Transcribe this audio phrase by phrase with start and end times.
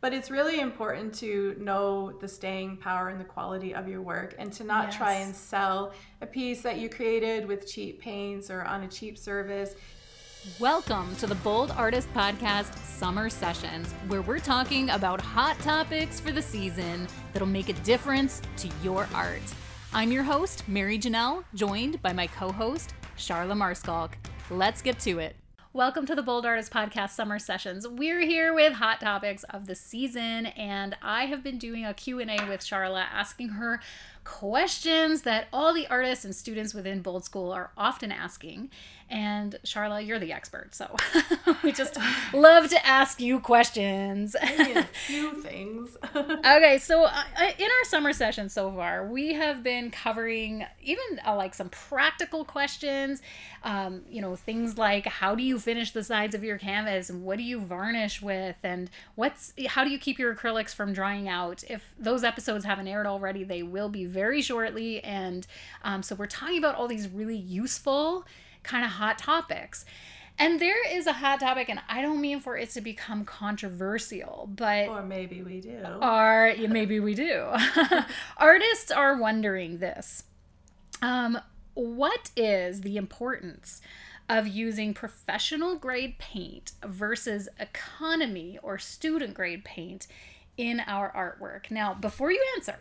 [0.00, 4.34] But it's really important to know the staying power and the quality of your work
[4.38, 4.96] and to not yes.
[4.96, 5.92] try and sell
[6.22, 9.74] a piece that you created with cheap paints or on a cheap service.
[10.58, 16.32] Welcome to the Bold Artist Podcast Summer Sessions, where we're talking about hot topics for
[16.32, 19.42] the season that'll make a difference to your art.
[19.92, 24.12] I'm your host, Mary Janelle, joined by my co host, Charla Maarschalk.
[24.48, 25.36] Let's get to it.
[25.72, 27.86] Welcome to the Bold Artist Podcast Summer Sessions.
[27.86, 32.24] We're here with hot topics of the season and I have been doing a Q&A
[32.48, 33.80] with Charla asking her
[34.24, 38.70] questions that all the artists and students within Bold School are often asking.
[39.10, 40.94] And Charla, you're the expert, so
[41.64, 41.96] we just
[42.32, 44.36] love to ask you questions.
[44.40, 45.96] a few things.
[46.14, 51.20] okay, so uh, uh, in our summer session so far, we have been covering even
[51.26, 53.20] uh, like some practical questions.
[53.64, 57.24] Um, you know, things like how do you finish the sides of your canvas, and
[57.24, 61.28] what do you varnish with, and what's how do you keep your acrylics from drying
[61.28, 61.64] out?
[61.68, 65.02] If those episodes haven't aired already, they will be very shortly.
[65.02, 65.46] And
[65.82, 68.26] um, so we're talking about all these really useful
[68.62, 69.84] kind of hot topics.
[70.38, 74.48] And there is a hot topic, and I don't mean for it to become controversial,
[74.50, 75.76] but or maybe we do.
[76.00, 77.46] Or maybe we do.
[78.38, 80.24] Artists are wondering this:
[81.02, 81.38] um,
[81.74, 83.82] What is the importance
[84.30, 90.06] of using professional grade paint versus economy or student grade paint
[90.60, 91.70] in our artwork.
[91.70, 92.76] Now, before you answer,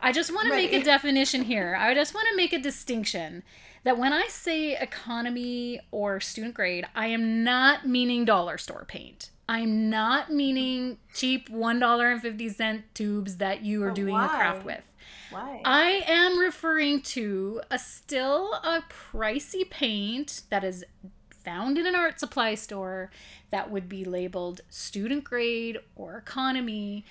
[0.00, 1.76] I just want to make a definition here.
[1.78, 3.42] I just want to make a distinction
[3.84, 9.30] that when I say economy or student grade, I am not meaning dollar store paint.
[9.46, 14.24] I'm not meaning cheap $1.50 tubes that you are but doing why?
[14.24, 14.82] a craft with.
[15.30, 15.60] Why?
[15.66, 20.82] I am referring to a still a pricey paint that is
[21.44, 23.10] found in an art supply store
[23.50, 27.04] that would be labeled student grade or economy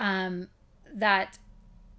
[0.00, 0.48] um,
[0.92, 1.38] that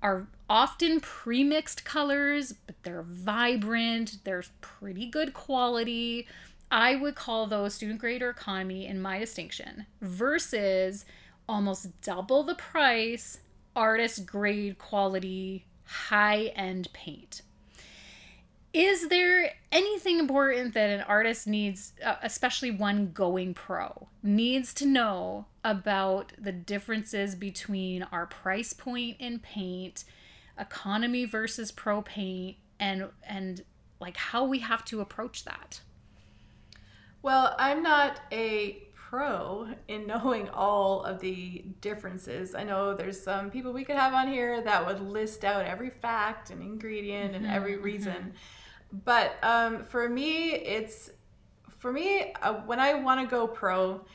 [0.02, 6.28] are often pre-mixed colors but they're vibrant they're pretty good quality.
[6.69, 11.06] I would call those student grade or economy in my distinction versus
[11.47, 13.40] almost double the price
[13.75, 17.41] artist grade quality high end paint
[20.19, 26.51] important that an artist needs, uh, especially one going pro, needs to know about the
[26.51, 30.03] differences between our price point in paint,
[30.59, 33.63] economy versus pro paint, and and
[34.00, 35.81] like how we have to approach that?
[37.22, 42.53] Well, I'm not a pro in knowing all of the differences.
[42.53, 45.89] I know there's some people we could have on here that would list out every
[45.89, 47.84] fact and ingredient mm-hmm, and every mm-hmm.
[47.84, 48.13] reason.
[48.13, 48.38] Mm-hmm
[48.92, 51.09] but um, for me, it's
[51.80, 54.06] for me uh, when I want to go pro.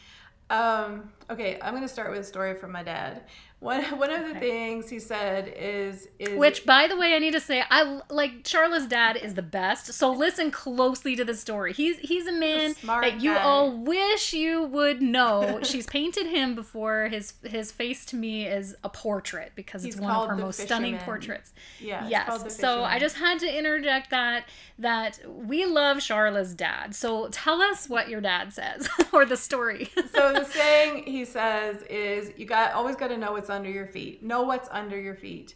[0.51, 3.25] Um, okay, I'm gonna start with a story from my dad.
[3.63, 7.31] One one of the things he said is is which, by the way, I need
[7.31, 9.93] to say I like Charla's dad is the best.
[9.93, 11.73] So listen closely to the story.
[11.73, 13.41] He's he's a man a that you guy.
[13.41, 15.61] all wish you would know.
[15.63, 17.07] She's painted him before.
[17.09, 20.57] His his face to me is a portrait because he's it's one of her most
[20.57, 20.67] fisherman.
[20.67, 21.53] stunning portraits.
[21.79, 22.09] Yeah.
[22.09, 22.57] Yes.
[22.59, 24.47] So I just had to interject that
[24.81, 26.97] that we love Charla's dad.
[26.97, 29.89] So tell us what your dad says or the story.
[30.13, 33.87] so the saying he says is you got always got to know what's under your
[33.87, 34.23] feet.
[34.23, 35.55] Know what's under your feet.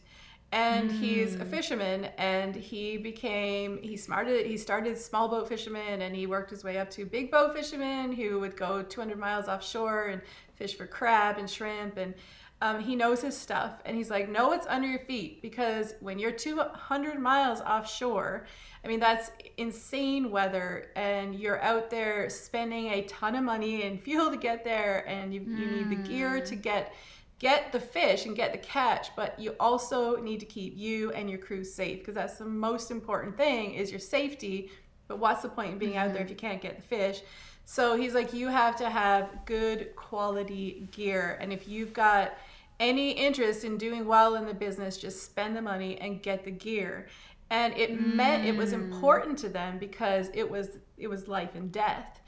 [0.53, 1.01] And mm.
[1.01, 1.51] he's a hmm.
[1.51, 6.63] fisherman and he became he started he started small boat fisherman and he worked his
[6.63, 10.23] way up to big boat fisherman who would go 200 miles offshore and
[10.55, 12.15] fish for crab and shrimp and
[12.63, 16.19] um, he knows his stuff and he's like know what's under your feet because when
[16.19, 18.47] you're 200 miles offshore
[18.85, 24.01] i mean that's insane weather and you're out there spending a ton of money and
[24.01, 25.59] fuel to get there and you, mm.
[25.59, 26.61] you need the gear to hmm.
[26.61, 26.95] get
[27.39, 31.29] get the fish and get the catch but you also need to keep you and
[31.29, 34.71] your crew safe because that's the most important thing is your safety
[35.09, 36.01] but what's the point in being mm-hmm.
[36.01, 36.31] out there if mm-hmm.
[36.31, 37.23] you can't get the fish
[37.65, 42.35] so he's like you have to have good quality gear and if you've got
[42.81, 46.51] any interest in doing well in the business just spend the money and get the
[46.51, 47.07] gear
[47.51, 48.15] and it mm.
[48.15, 48.83] meant it was mm.
[48.83, 52.21] important to them because it was it was life and death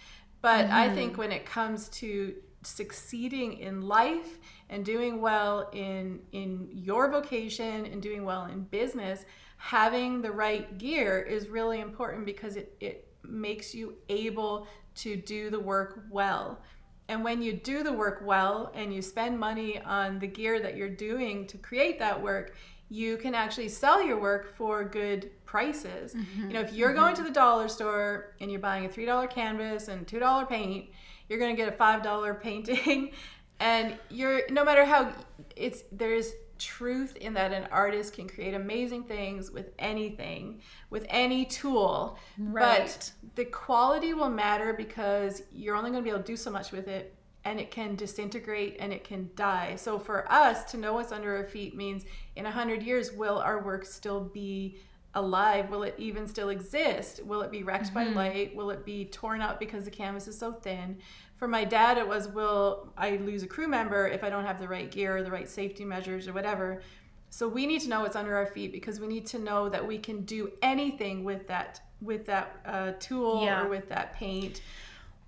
[0.43, 0.75] but mm-hmm.
[0.75, 4.39] i think when it comes to succeeding in life
[4.69, 9.25] and doing well in in your vocation and doing well in business
[9.59, 15.51] having the right gear is really important because it, it makes you able to do
[15.51, 16.61] the work well
[17.09, 20.77] and when you do the work well and you spend money on the gear that
[20.77, 22.55] you're doing to create that work
[22.91, 26.49] you can actually sell your work for good prices mm-hmm.
[26.49, 27.01] you know if you're mm-hmm.
[27.01, 30.89] going to the dollar store and you're buying a $3 canvas and $2 paint
[31.29, 33.13] you're going to get a $5 painting
[33.61, 35.13] And you're no matter how
[35.57, 40.61] it's there's truth in that an artist can create amazing things with anything,
[40.91, 42.19] with any tool.
[42.39, 42.81] Right.
[42.81, 46.51] But the quality will matter because you're only going to be able to do so
[46.51, 47.15] much with it
[47.45, 49.77] and it can disintegrate and it can die.
[49.77, 52.05] So for us to know what's under our feet means
[52.37, 54.79] in a hundred years, will our work still be
[55.19, 55.71] alive?
[55.71, 57.25] Will it even still exist?
[57.25, 58.55] Will it be wrecked by light?
[58.57, 60.99] Will it be torn up because the canvas is so thin?
[61.37, 64.59] For my dad, it was will I lose a crew member if I don't have
[64.59, 66.83] the right gear or the right safety measures or whatever?
[67.31, 69.87] So we need to know what's under our feet because we need to know that
[69.87, 73.63] we can do anything with that with that uh, tool Yeah.
[73.65, 74.63] or with that paint,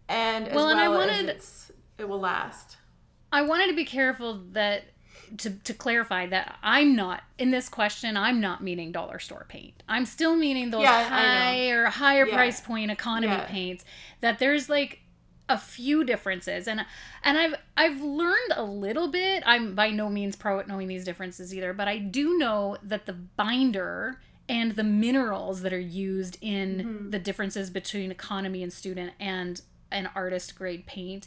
[0.09, 1.43] and as Well, well, and I as wanted-
[1.99, 2.77] it will last.
[3.33, 4.85] I wanted to be careful that
[5.39, 8.17] to, to clarify that I'm not in this question.
[8.17, 9.83] I'm not meaning dollar store paint.
[9.89, 12.35] I'm still meaning those Yeah, higher higher Yeah.
[12.35, 13.45] price point economy Yeah.
[13.47, 13.85] paints.
[14.21, 15.01] That there's like
[15.49, 16.85] a few differences, and
[17.25, 19.43] and I've I've learned a little bit.
[19.47, 23.07] I'm by no means pro at knowing these differences either, but I do know that
[23.07, 27.11] the binder and the minerals that are used in Mm-hmm.
[27.11, 29.61] the differences between economy and student and
[29.93, 31.27] an artist grade paint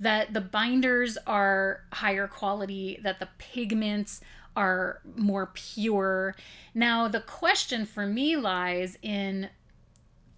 [0.00, 4.20] that the binders are higher quality that the pigments
[4.56, 6.34] are more pure
[6.74, 9.48] now the question for me lies in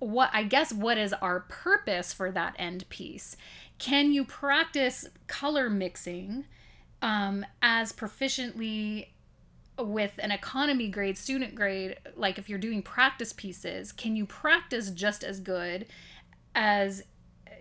[0.02, 3.36] what I guess what is our purpose for that end piece?
[3.78, 6.44] Can you practice color mixing
[7.00, 9.08] um, as proficiently
[9.78, 11.98] with an economy grade, student grade?
[12.16, 15.86] Like if you're doing practice pieces, can you practice just as good
[16.54, 17.04] as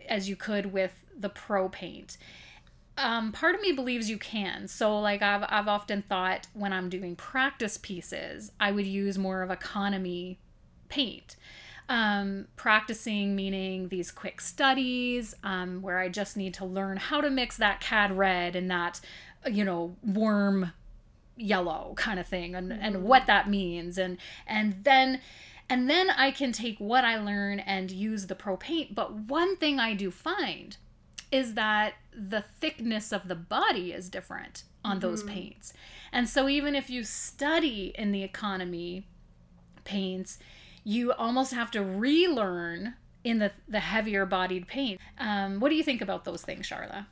[0.09, 2.17] as you could with the pro paint?
[2.97, 4.67] um, part of me believes you can.
[4.67, 9.41] So, like, I've, I've often thought when I'm doing practice pieces, I would use more
[9.41, 10.39] of economy
[10.89, 11.35] paint.
[11.89, 17.29] Um, practicing meaning these quick studies um, where I just need to learn how to
[17.29, 19.01] mix that cad red and that,
[19.49, 20.71] you know, warm
[21.35, 25.19] yellow kind of thing and, and what that means and and then
[25.69, 28.93] and then I can take what I learn and use the pro paint.
[28.93, 30.77] But one thing I do find
[31.31, 35.73] is that the thickness of the body is different on those paints.
[36.11, 39.07] And so even if you study in the economy
[39.83, 40.39] paints,
[40.83, 44.99] you almost have to relearn in the the heavier bodied paint.
[45.19, 47.05] Um, what do you think about those things, Charla?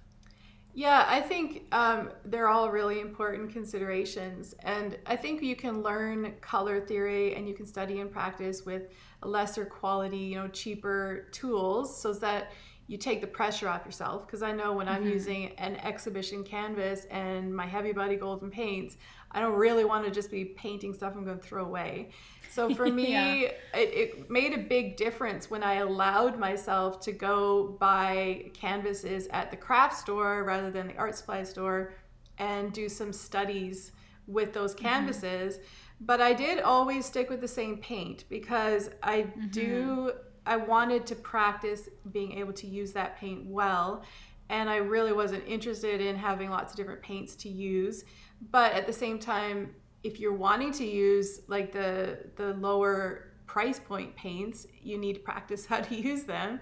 [0.73, 4.55] Yeah, I think um, they're all really important considerations.
[4.59, 8.83] And I think you can learn color theory and you can study and practice with
[9.23, 12.51] lesser quality, you know, cheaper tools so that
[12.89, 14.25] you take the pressure off yourself.
[14.25, 15.13] Because I know when I'm mm-hmm.
[15.13, 18.97] using an exhibition canvas and my heavy body golden paints,
[19.31, 22.09] I don't really want to just be painting stuff I'm going to throw away.
[22.49, 23.51] So for me, Yeah.
[23.75, 29.51] it, it made a big difference when I allowed myself to go buy canvases at
[29.51, 31.93] the craft store rather than the art supply store
[32.39, 33.91] and do some studies
[34.25, 34.85] with those mm-hmm.
[34.87, 35.59] canvases.
[36.01, 39.47] But I did always stick with the same paint because I mm-hmm.
[39.49, 40.11] do,
[40.45, 44.03] I wanted to practice being able to use that paint well.
[44.49, 48.03] And I really wasn't interested in having lots of different paints to use.
[48.51, 53.79] But at the same time, if you're wanting to use like the the lower price
[53.79, 56.59] point paints you need to practice how to use them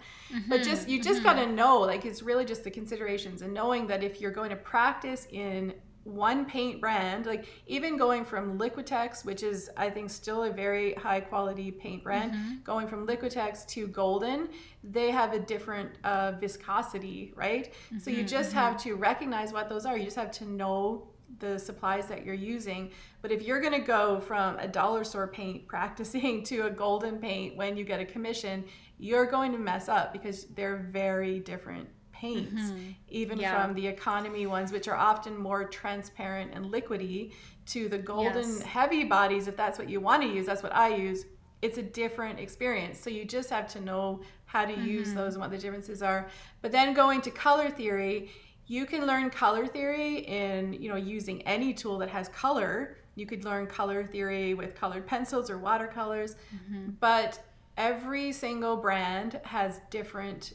[0.48, 0.92] but just mm-hmm.
[0.92, 1.26] you just mm-hmm.
[1.26, 4.50] got to know like it's really just the considerations and knowing that if you're going
[4.50, 5.74] to practice in
[6.08, 10.94] one paint brand like even going from liquitex which is i think still a very
[10.94, 12.56] high quality paint brand mm-hmm.
[12.64, 14.48] going from liquitex to golden
[14.84, 17.74] they have a different uh, viscosity right?
[18.00, 18.60] So you mm-hmm, just mm-hmm.
[18.60, 19.98] have to recognize what those are.
[19.98, 21.10] You just have to know
[21.40, 22.92] the supplies that you're using.
[23.22, 27.18] But if you're going to go from a dollar store paint practicing to a golden
[27.18, 28.66] paint when you get a commission,
[28.98, 31.88] you're going to mess up because they're very different
[32.20, 32.92] paints, mm-hmm.
[33.10, 33.64] even Yeah.
[33.64, 37.34] from the economy ones, which are often more transparent and liquidy,
[37.68, 38.62] to the golden Yes.
[38.62, 39.48] heavy bodies.
[39.48, 41.26] If that's what you want to use, that's what I use.
[41.62, 43.00] It's a different experience.
[43.00, 45.18] So you just have to know how to use mm-hmm.
[45.18, 46.28] those and what the differences are.
[46.62, 48.30] But then going to color theory,
[48.68, 53.26] you can learn color theory in you know using any tool that has color you
[53.26, 56.90] could learn color theory with colored pencils or watercolors mm-hmm.
[57.00, 57.42] but
[57.78, 60.54] every single brand has different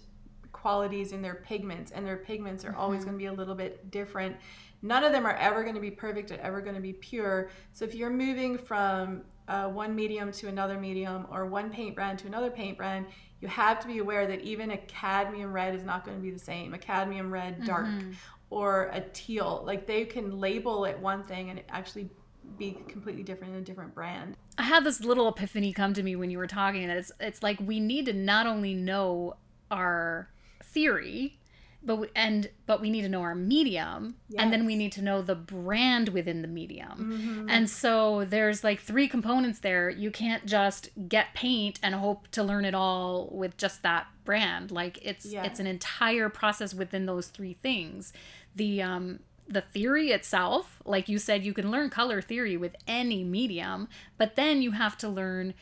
[0.62, 3.90] qualities in their pigments and their pigments are always going to be a little bit
[3.90, 4.36] different.
[4.80, 7.50] None of them are ever going to be perfect or ever going to be pure.
[7.72, 12.20] So if you're moving from uh, one medium to another medium or one paint brand
[12.20, 13.06] to another paint brand
[13.40, 16.30] you have to be aware that even a cadmium red is not going to be
[16.30, 16.74] the same.
[16.74, 17.88] A cadmium red dark
[18.50, 22.08] or a teal like they can label it one thing and it actually
[22.56, 24.36] be completely different in a different brand.
[24.58, 27.42] I had this little epiphany come to me when you were talking that it's it's
[27.42, 29.34] like we need to not only know
[29.72, 30.28] our
[30.72, 31.38] theory
[31.84, 35.02] but we, and but we need to know our medium and then we need to
[35.02, 37.46] know the brand within the medium.
[37.50, 39.90] And so there's like three components there.
[39.90, 44.70] You can't just get paint and hope to learn it all with just that brand.
[44.70, 45.42] Like it's Yeah.
[45.42, 48.12] it's an entire process within those three things.
[48.54, 53.24] The um the theory itself like you said you can learn color theory with any
[53.24, 55.52] medium but then you have to learn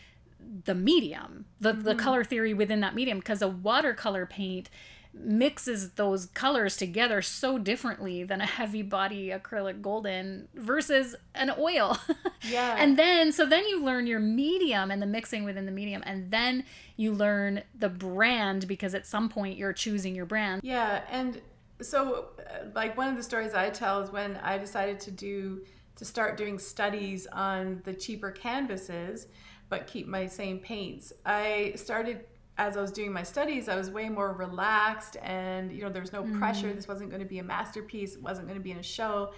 [0.67, 4.69] the medium the, the color theory within that medium because a watercolor paint
[5.13, 11.99] mixes those colors together so differently than a heavy body acrylic golden versus an oil
[12.49, 12.77] Yeah.
[12.79, 16.31] and then so then you learn your medium and the mixing within the medium and
[16.31, 16.65] then
[16.97, 21.41] you learn the brand because at some point you're choosing your brand Yeah, and
[21.83, 25.63] so uh, like one of the stories I tell is when I decided to do
[25.97, 29.27] to start doing studies on the cheaper canvases,
[29.69, 31.13] but keep my same paints.
[31.27, 32.25] I started
[32.61, 36.03] as I was doing my studies, I was way more relaxed, and you know there
[36.03, 36.67] was no pressure.
[36.67, 36.77] Mm-hmm.
[36.77, 38.17] This wasn't going to be a masterpiece.
[38.17, 39.33] It wasn't going to be in a show.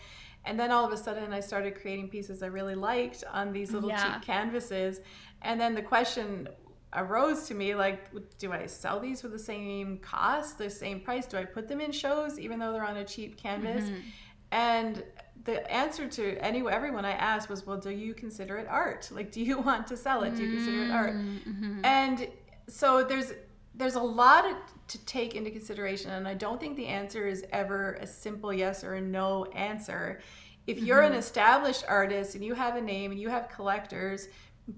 [0.44, 3.70] And then all of a sudden, I started creating pieces I really liked on these
[3.70, 4.14] little Yeah.
[4.14, 5.00] cheap canvases.
[5.42, 6.48] And then the question
[6.94, 11.24] arose to me like do i sell these for the same cost the same price
[11.24, 14.00] do i put them in shows even though they're on a cheap canvas mm-hmm.
[14.50, 15.02] and
[15.44, 19.32] the answer to any everyone i asked was well do you consider it art like
[19.32, 21.82] do you want to sell it do you consider it art mm-hmm.
[21.82, 22.28] and
[22.68, 23.32] so there's
[23.74, 24.44] there's a lot
[24.88, 28.84] to take into consideration and i don't think the answer is ever a simple yes
[28.84, 30.20] or a no answer.
[30.64, 31.18] If you're an mm-hmm.
[31.18, 34.28] established artist and you have a name and you have collectors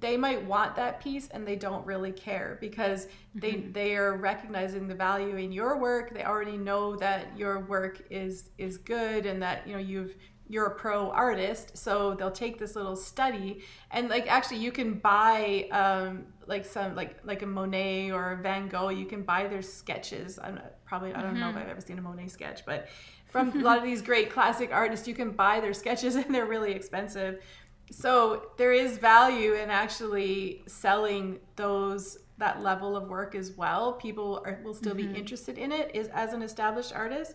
[0.00, 3.72] they might want that piece and they don't really care because they mm-hmm.
[3.72, 6.14] they are recognizing the value in your work.
[6.14, 10.16] They already know that your work is is good and that you know you've
[10.48, 14.94] you're a pro artist so they'll take this little study and like actually you can
[14.94, 19.46] buy um like some like like a monet or a van gogh you can buy
[19.46, 20.38] their sketches.
[20.42, 22.88] I'm not, probably i don't know if i've ever seen a monet sketch but
[23.34, 26.46] from a lot of these great classic artists you can buy their sketches and they're
[26.46, 27.42] really expensive.
[27.90, 33.94] So there is value in actually selling those that level of work as well.
[33.94, 37.34] People are, will still be interested in it is as an established artist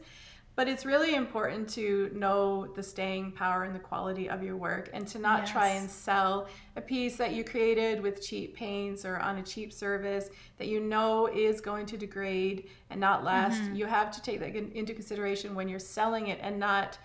[0.59, 4.89] but it's really important to know the staying power and the quality of your work
[4.91, 9.19] and to not try and sell a piece that you created with cheap paints or
[9.19, 13.85] on a cheap service that you know is going to degrade and not last you
[13.85, 16.97] have to take that into consideration when you're selling it and not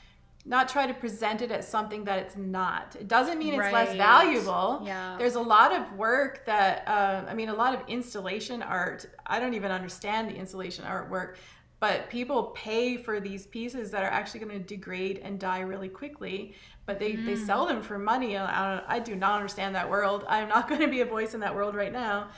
[0.45, 2.97] not try to present it as something that it's not.
[3.01, 4.83] It doesn't mean it's less valuable.
[4.85, 5.17] Yeah.
[5.19, 9.07] There's a lot of work that, uh, I mean, a lot of installation art.
[9.25, 11.37] I don't even understand the installation artwork,
[11.85, 15.91] but people pay for these pieces that are actually going to degrade and die really
[15.91, 16.55] quickly.
[16.87, 17.47] But they, they Mm.
[17.47, 18.39] sell them for money.
[18.39, 20.25] I, don't, I do not understand that world.
[20.27, 22.29] I'm not going to be a voice in that world right now.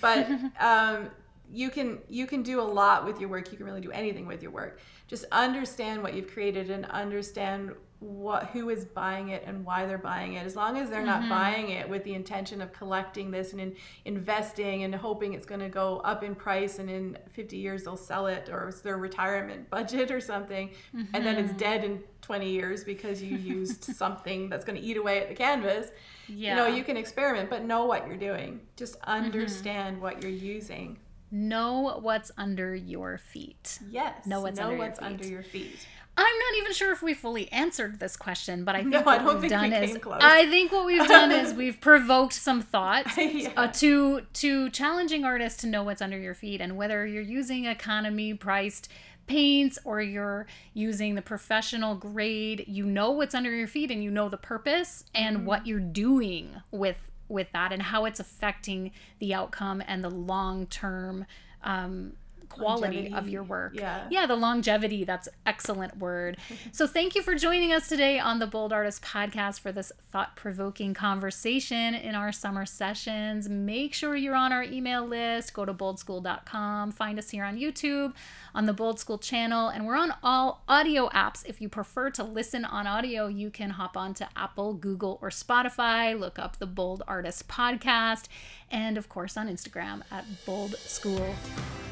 [0.00, 0.26] But
[0.60, 1.10] um,
[1.50, 3.50] you can you can do a lot with your work.
[3.50, 4.80] You can really do anything with your work.
[5.08, 9.96] Just understand what you've created and understand what who is buying it and why they're
[9.96, 10.44] buying it.
[10.44, 11.30] As long as they're not mm-hmm.
[11.30, 15.60] buying it with the intention of collecting this and in, investing and hoping it's going
[15.60, 18.98] to go up in price and in 50 years they'll sell it or it's their
[18.98, 21.58] retirement budget or something and then it's mm-hmm.
[21.58, 25.34] dead in 20 years because you used something that's going to eat away at the
[25.34, 25.90] canvas.
[26.28, 28.60] yeah You know, you can experiment, but know what you're doing.
[28.76, 29.10] Just mm-hmm.
[29.10, 30.98] understand what you're using.
[31.36, 34.26] Know what's under your feet Yes.
[34.26, 35.04] Know what's know under your what's feet.
[35.06, 35.86] under your feet.
[36.18, 39.02] I'm not even sure if we fully answered this question, but I think No, I
[39.02, 40.18] what don't we've think done came is close.
[40.22, 43.50] I think what we've done is we've provoked some thought Yeah.
[43.54, 47.66] uh, to to challenging artists to know what's under your feet and whether you're using
[47.66, 48.88] economy priced
[49.26, 54.10] paints or you're using the professional grade, you know what's under your feet and you
[54.10, 55.46] know the purpose and Mm-hmm.
[55.46, 56.96] what you're doing with
[57.28, 61.26] with that and how it's affecting the outcome and the long term
[61.62, 62.12] um,
[62.48, 63.72] quality of your work.
[63.74, 64.06] Yeah.
[64.10, 65.04] Yeah, the longevity.
[65.04, 66.38] That's excellent word.
[66.72, 70.94] so thank you for joining us today on the Bold Artist podcast for this thought-provoking
[70.94, 73.48] conversation in our summer sessions.
[73.48, 75.52] Make sure you're on our email list.
[75.54, 76.92] Go to boldschool.com.
[76.92, 78.14] Find us here on YouTube,
[78.54, 81.44] on the Bold School channel, and we're on all audio apps.
[81.46, 85.30] If you prefer to listen on audio, you can hop on to Apple, Google, or
[85.30, 86.18] Spotify.
[86.18, 88.28] Look up the Bold Artist podcast,
[88.70, 91.34] and of course on Instagram at Bold School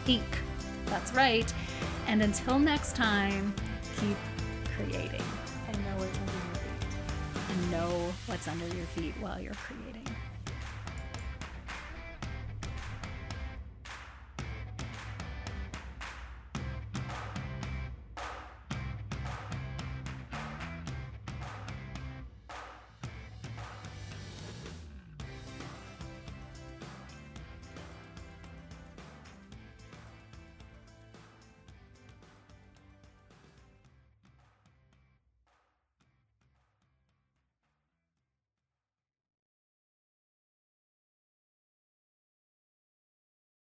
[0.06, 0.23] Inc.
[0.87, 1.52] That's right.
[2.06, 3.54] And until next time,
[4.00, 4.16] keep
[4.76, 5.23] creating
[5.68, 6.88] And know what's under your feet.
[7.50, 10.06] and know what's under your feet while you're creating.